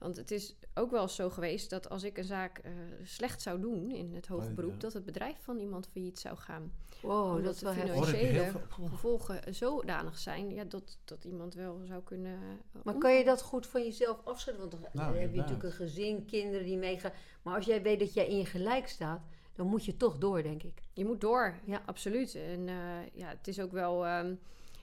[0.01, 2.71] Want het is ook wel zo geweest dat als ik een zaak eh,
[3.03, 4.77] slecht zou doen in het hoge Oh, beroep, ja.
[4.77, 6.71] dat het bedrijf van iemand failliet zou gaan.
[7.01, 8.51] Wow, Omdat dat de financiële
[8.89, 12.33] gevolgen zodanig zijn ja, dat, dat iemand wel zou kunnen.
[12.33, 14.69] eh, Maar om- kan je dat goed van jezelf afschudden?
[14.69, 17.11] Want dan Nou, heb je natuurlijk een gezin, kinderen die meegaan.
[17.41, 19.21] Maar als jij weet dat jij in je gelijk staat,
[19.55, 20.81] dan moet je toch door, denk ik.
[20.93, 21.81] Je moet door, Ja.
[21.85, 22.35] absoluut.
[22.35, 22.75] En eh,
[23.13, 24.35] ja, het is ook wel ehm,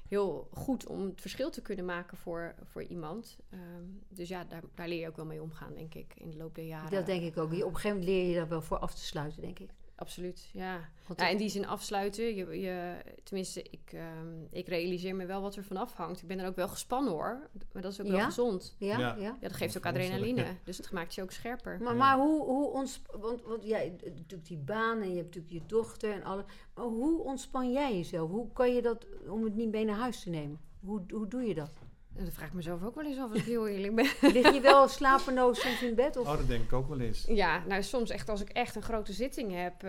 [0.08, 3.38] heel goed om het verschil te kunnen maken voor, voor iemand.
[3.50, 6.36] Ehm, dus ja, daar, daar leer je ook wel mee omgaan, denk ik, in de
[6.36, 6.90] loop der jaren.
[6.90, 7.52] Dat denk ik ook.
[7.52, 9.70] Op een gegeven moment leer je daar wel voor af te sluiten, denk ik.
[10.00, 10.88] Absoluut, ja.
[11.06, 12.24] Want Nou, in die zin afsluiten.
[12.34, 16.22] Je, je, tenminste, ik, ehm, ik realiseer me wel wat er vanaf hangt.
[16.22, 17.48] Ik ben er ook wel gespannen hoor.
[17.72, 18.24] Maar dat is ook wel Ja?
[18.24, 18.74] gezond.
[18.78, 19.14] ja, Ja.
[19.14, 19.16] ja.
[19.18, 20.40] Ja, dat geeft ook adrenaline.
[20.40, 20.50] ja.
[20.64, 21.78] Dus het maakt je ook scherper.
[21.80, 21.98] Maar, Ja.
[21.98, 25.52] maar hoe, hoe ons, want, want jij hebt natuurlijk die baan en je hebt natuurlijk
[25.62, 26.44] je dochter en alles.
[26.74, 28.30] Maar hoe ontspan jij jezelf?
[28.30, 30.60] Hoe kan je dat, om het niet mee naar huis te nemen?
[30.80, 31.70] Hoe, hoe doe je dat?
[32.18, 34.32] En dat vraag ik mezelf ook wel eens af als ik heel eerlijk ben.
[34.32, 36.16] Lig je wel slapeloos soms in bed?
[36.16, 36.26] Of?
[36.28, 37.24] Oh, dat denk ik ook wel eens.
[37.24, 39.88] Ja, nou soms echt als ik echt een grote zitting heb eh,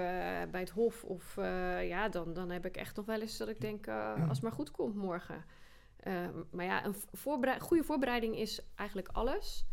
[0.52, 3.48] bij het hof of eh, ja, dan, dan heb ik echt nog wel eens dat
[3.48, 5.44] ik denk, eh, als het maar goed komt morgen.
[6.00, 6.14] Eh,
[6.52, 9.66] maar ja, een voorberei- goede voorbereiding is eigenlijk alles.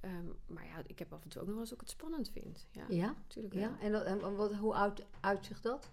[0.00, 2.30] Ehm, maar ja, ik heb af en toe ook nog wel eens ik het spannend
[2.32, 2.66] vind.
[2.70, 3.14] Ja, Ja?
[3.22, 3.62] natuurlijk wel.
[3.62, 3.76] ja?
[3.80, 5.90] En, dat, en wat, hoe uit, uitzicht dat?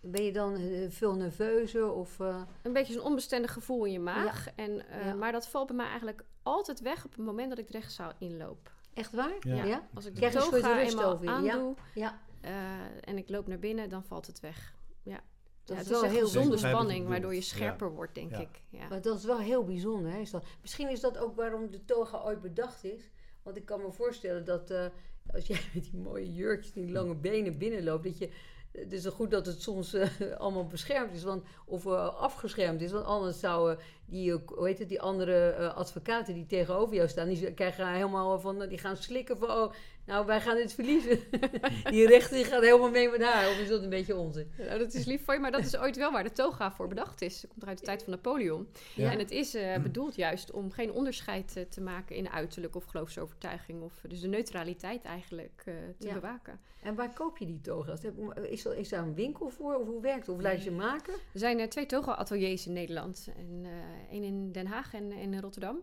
[0.00, 1.92] Ben je dan eh, veel nerveuzer?
[1.92, 4.46] Of, eh, Een beetje zo'n onbestendig gevoel in je maag.
[4.56, 5.14] En, eh, Ja.
[5.14, 8.12] Maar dat valt bij mij eigenlijk altijd weg op het moment dat ik de rechtszaal
[8.18, 8.74] inloop.
[8.94, 9.36] echt waar?
[9.40, 9.64] Ja.
[9.64, 9.88] Ja?
[9.94, 11.36] Als ik de toga rust eenmaal over je, ja.
[11.52, 12.20] aandoe Ja.
[12.40, 12.52] eh,
[13.00, 14.74] en ik loop naar binnen, dan valt het weg.
[15.02, 15.20] Ja,
[15.64, 17.36] Dat ja, is het is wel heel je spanning, waardoor je.
[17.36, 17.44] Ja.
[17.44, 18.38] scherper wordt, denk Ja.
[18.38, 18.60] ik.
[18.70, 18.88] Ja.
[18.88, 20.12] Maar dat is wel heel bijzonder.
[20.12, 20.18] Hè?
[20.18, 23.10] Is dat, misschien is dat ook waarom de toga ooit bedacht is.
[23.42, 24.86] Want ik kan me voorstellen dat eh,
[25.32, 28.30] als jij met die mooie jurkjes, die lange benen binnenloopt, dat je.
[28.76, 30.08] Het is goed dat het soms eh,
[30.38, 32.92] allemaal beschermd is, want, of eh, afgeschermd is.
[32.92, 37.08] Want anders zouden die, eh, hoe heet het, die andere eh, advocaten die tegenover jou
[37.08, 39.72] staan, die krijgen helemaal van, die gaan slikken van, oh,
[40.06, 41.18] nou wij gaan dit verliezen.
[41.90, 43.48] die rechter die gaat helemaal mee met haar.
[43.48, 44.50] Of is dat een beetje onzin?
[44.58, 46.88] Nou, dat is lief voor je, maar dat is ooit wel waar de toga voor
[46.88, 47.42] bedacht is.
[47.42, 48.68] Het komt er uit de tijd van Napoleon.
[48.94, 49.10] Ja.
[49.12, 52.84] En het is eh, bedoeld juist om geen onderscheid eh, te maken in uiterlijk of
[52.84, 53.82] geloofsovertuiging.
[53.82, 56.14] Of, dus de neutraliteit eigenlijk eh, te Ja.
[56.14, 56.60] bewaken.
[56.82, 58.02] En waar koop je die toga's?
[58.02, 59.74] Heb- Is, er- is daar een winkel voor?
[59.74, 60.36] Of hoe werkt het?
[60.36, 61.12] Of laat je ze maken?
[61.14, 63.28] Er zijn eh, twee toga-ateliers in Nederland.
[63.36, 63.70] En, eh
[64.10, 65.76] één in Den Haag en één in Rotterdam.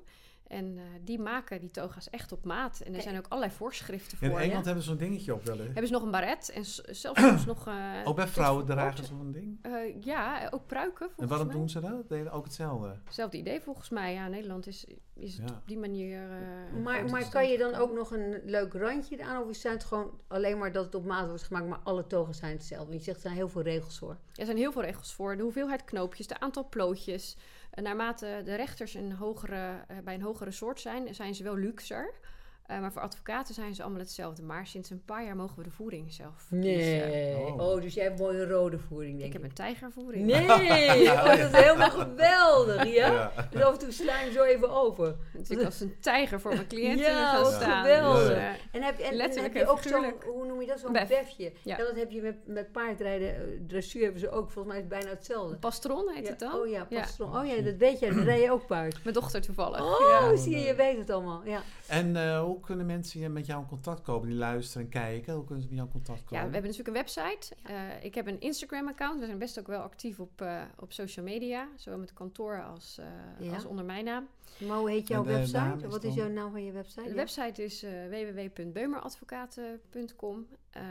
[0.47, 2.79] En eh, die maken die toga's echt op maat.
[2.79, 4.27] En er zijn ook allerlei voorschriften voor.
[4.27, 4.63] In Engeland ja.
[4.65, 5.57] hebben ze zo'n dingetje op wel.
[5.57, 5.63] hè?
[5.63, 7.67] Hebben ze nog een baret en zelfs soms nog...
[7.67, 9.59] eh, Ook bij vrouwen dragen ze zo'n ding.
[9.61, 11.55] Eh, ja, ook pruiken En waarom mij.
[11.55, 12.09] doen ze dat?
[12.09, 12.95] Deden ook hetzelfde.
[13.05, 14.13] Hetzelfde idee volgens mij.
[14.13, 15.43] Ja, Nederland is, is Ja.
[15.43, 16.21] op die manier...
[16.31, 19.43] eh, Maar, maar kan je dan ook nog een leuk randje aan?
[19.43, 22.33] Of is het gewoon alleen maar dat het op maat wordt gemaakt, maar alle togen
[22.35, 22.87] zijn hetzelfde?
[22.89, 24.17] Want je zegt er zijn heel veel regels voor.
[24.35, 25.37] Er zijn heel veel regels voor.
[25.37, 27.37] De hoeveelheid knoopjes, de aantal plootjes.
[27.81, 32.13] Naarmate de rechters een hogere, eh, bij een hogere soort zijn, zijn ze wel luxer.
[32.63, 34.43] Eh, maar voor advocaten zijn ze allemaal hetzelfde.
[34.43, 37.35] Maar sinds een paar jaar mogen we de voering zelf kiezen.
[37.37, 37.59] Oh.
[37.59, 37.81] Oh.
[37.81, 39.41] dus jij hebt een mooie rode voering, denk Ik ik.
[39.41, 40.25] heb een tijgervoering.
[40.25, 40.41] Nee!
[41.13, 43.11] Oh, dat is helemaal geweldig, ja?
[43.11, 43.31] Ja.
[43.51, 45.15] Dus af en toe sla je hem zo even over.
[45.33, 47.81] Dus ik als een tijger voor mijn cliënten Ja, gaan wat staan.
[47.83, 48.31] geweldig.
[48.31, 51.07] Eh, En heb, en, heb je ook zo'n, hoe noem je dat, zo'n Bef.
[51.07, 51.51] befje?
[51.63, 51.77] Ja.
[51.77, 54.51] En dat heb je met, met paardrijden, eh, dressuur hebben ze ook.
[54.51, 55.55] Volgens mij is het bijna hetzelfde.
[55.55, 56.53] pastron heet Ja, het dan.
[56.53, 56.99] Oh ja, Ja.
[56.99, 57.37] pastron.
[57.37, 58.09] Oh ja, dat weet jij.
[58.09, 59.03] Dan rij je ook paard.
[59.03, 59.81] Mijn dochter toevallig.
[59.81, 60.35] Oh, ja.
[60.35, 61.41] zie je, je weet het allemaal.
[61.45, 61.61] Ja.
[61.87, 64.27] En eh, hoe kunnen mensen met jou in contact komen?
[64.29, 65.33] Die luisteren en kijken.
[65.33, 66.47] Hoe kunnen ze met jou in contact Ja, komen?
[66.47, 67.55] we hebben natuurlijk een website.
[67.63, 69.19] Eh, ik heb een Instagram-account.
[69.19, 71.67] We zijn best ook wel actief op, eh, op social media.
[71.75, 73.05] Zowel met kantoor als, eh,
[73.47, 73.53] Ja.
[73.53, 74.27] als onder mijn naam.
[74.67, 75.75] Maar hoe heet jouw website?
[75.81, 77.03] is Wat is jouw naam van je website?
[77.03, 77.15] De Ja.
[77.15, 80.47] website is eh www.beumeradvocaten.com.
[80.73, 80.83] Eh,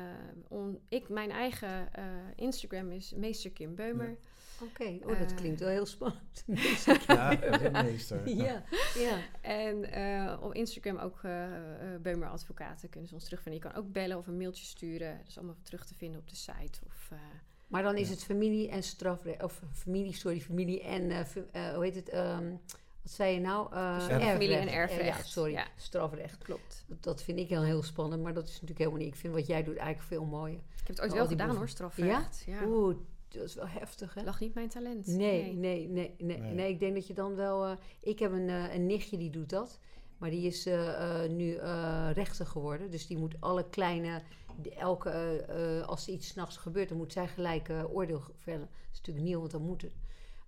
[0.49, 2.05] on- ik, mijn eigen eh,
[2.37, 4.17] Instagram is meester Kim Beumer.
[4.61, 5.37] Oké, oh, dat Eh.
[5.37, 6.45] klinkt wel heel spannend.
[7.07, 7.39] Ja,
[7.83, 8.29] meester.
[8.45, 8.63] ja,
[8.95, 9.19] ja.
[9.41, 11.45] En eh, op Instagram ook eh
[11.95, 13.63] eh, Beumer Advocaten kunnen ze ons terugvinden.
[13.63, 15.17] Je kan ook bellen of een mailtje sturen.
[15.19, 16.81] Dat is allemaal terug te vinden op de site.
[16.87, 17.19] Of, eh,
[17.67, 18.15] Maar dan is Ja.
[18.15, 19.43] het familie en strafrecht.
[19.43, 21.11] Of familie, sorry, familie en,
[21.75, 22.09] hoe heet het?
[22.09, 22.55] ehm,
[23.03, 23.73] wat zei je nou?
[23.73, 24.31] Eh, Erfrecht.
[24.31, 25.67] Familie en erfrecht, sorry, ja.
[25.77, 26.39] strafrecht.
[26.39, 26.85] klopt.
[27.01, 29.09] Dat, vind ik heel, heel spannend, maar dat is natuurlijk helemaal niet.
[29.09, 30.57] Ik vind wat jij doet eigenlijk veel mooier.
[30.59, 32.43] Ik heb het ooit wel die gedaan hoor, strafrecht.
[32.47, 32.67] Ja?
[32.67, 32.97] Oeh,
[33.29, 34.23] dat is wel heftig, hè?
[34.23, 35.07] Lag niet mijn talent.
[35.07, 36.71] Nee, nee, nee, nee, nee, Nee.
[36.71, 37.65] Ik denk dat je dan wel.
[37.67, 39.79] eh, ik heb een, eh, een nichtje die doet dat.
[40.19, 40.69] Maar die is
[41.29, 42.91] nu eh, rechter geworden.
[42.91, 44.23] Dus die moet alle kleine.
[44.79, 45.45] Elke,
[45.87, 48.61] als er iets s'nachts gebeurt, dan moet zij gelijk eh, oordeel vellen.
[48.61, 49.93] Dat is natuurlijk nieuw, want dan moet het.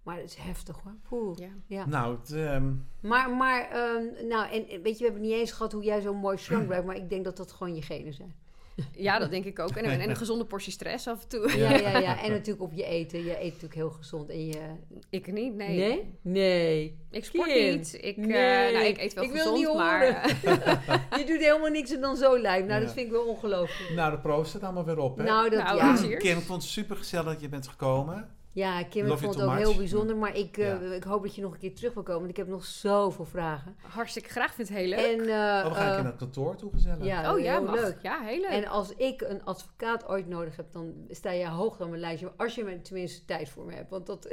[0.04, 0.94] Maar het is heftig hoor.
[1.08, 1.38] Poeh.
[1.38, 1.48] Ja.
[1.66, 1.86] Ja.
[1.86, 5.72] Nou, het, ehm, Maar, maar ehm, nou, en weet je, we hebben niet eens gehad
[5.72, 6.86] hoe jij zo mooi slank blijft.
[6.86, 8.34] Maar ik denk dat dat gewoon je genen zijn.
[8.92, 9.70] ja, dat denk ik ook.
[9.70, 11.58] En, en een gezonde portie stress af en toe.
[11.58, 12.22] Ja, ja, ja.
[12.24, 13.24] En natuurlijk op je eten.
[13.24, 14.28] Je eet natuurlijk heel gezond.
[14.30, 14.60] En je...
[15.10, 15.76] Ik niet, nee.
[15.78, 16.14] Nee?
[16.22, 16.98] Nee.
[17.10, 17.76] Ik sport Kim.
[17.76, 17.94] niet.
[18.00, 18.72] Ik, eh, Nee.
[18.72, 20.00] nou, ik eet wel Ik wil gezond, niet maar...
[20.06, 20.22] horen.
[21.10, 22.66] eh, Je doet helemaal niks en dan zo lijf.
[22.66, 22.84] Nou, Ja.
[22.86, 23.90] dat vind ik wel ongelooflijk.
[23.94, 25.24] nou, de proost het allemaal weer op, hè?
[25.24, 25.76] Nou, dat, Nou,
[26.08, 26.16] ja.
[26.16, 28.33] Kim, ik vond het super gezellig dat je bent gekomen.
[28.54, 29.58] Ja, Kim, ik vond het ook much.
[29.58, 30.16] heel bijzonder.
[30.16, 32.20] Maar ik, eh, ik hoop dat je nog een keer terug wil komen.
[32.20, 33.76] Want ik heb nog zoveel vragen.
[33.82, 34.98] Hartstikke graag, vind het heel leuk.
[34.98, 37.04] En, eh, Oh, we gaan eh, naar het kantoor toe, gezellig.
[37.04, 37.74] ja, oh ja, mag.
[37.74, 37.96] leuk.
[38.02, 38.50] Ja, heel leuk.
[38.50, 42.32] En als ik een advocaat ooit nodig heb, dan sta je hoog op mijn lijstje.
[42.36, 43.90] Als je me tenminste tijd voor me hebt.
[43.90, 44.26] Want dat...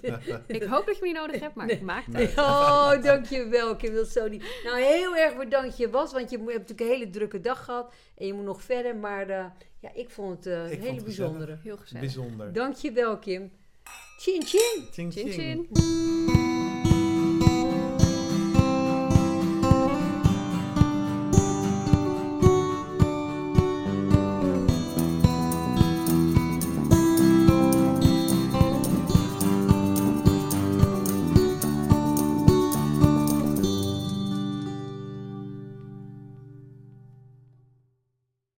[0.46, 2.14] ik hoop dat je me niet nodig hebt, maar ik maak het.
[2.14, 2.28] Nee.
[2.36, 4.60] Oh, dankjewel Kim, dat is zo lief.
[4.64, 7.92] Nou, heel erg bedankt je was, want je hebt natuurlijk een hele drukke dag gehad.
[8.16, 9.44] En je moet nog verder, maar eh,
[9.78, 11.58] Ja, ik vond het eh, een hele bijzondere.
[11.62, 12.00] Heel gezellig.
[12.04, 12.52] Bijzonder.
[12.52, 13.52] Dankjewel, Kim.
[14.18, 14.60] 亲亲
[15.10, 16.11] 亲亲